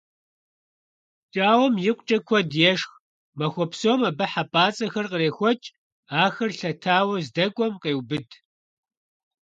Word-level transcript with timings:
ПкӀауэм 1.29 1.75
икъукӀэ 1.89 2.17
куэд 2.27 2.51
ешх, 2.71 2.91
махуэ 3.37 3.65
псом 3.71 4.01
абы 4.09 4.25
хьэпӀацӀэхэр 4.31 5.05
кърехуэкӀ, 5.11 5.67
ахэр 6.23 6.51
лъэтауэ 6.59 7.15
здэкӀуэм 7.25 7.73
къеубыд. 7.81 8.27